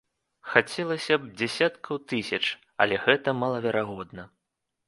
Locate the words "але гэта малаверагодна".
2.87-4.23